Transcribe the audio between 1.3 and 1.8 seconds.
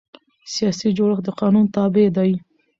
قانون